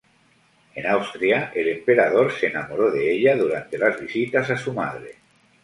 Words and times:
En 0.73 0.87
Austria, 0.87 1.51
el 1.53 1.67
emperador 1.67 2.31
se 2.31 2.47
enamoró 2.47 2.89
de 2.89 3.11
ella 3.11 3.37
durante 3.37 3.77
las 3.77 4.01
visitas 4.01 4.49
a 4.49 4.57
su 4.57 4.73
madre. 4.73 5.17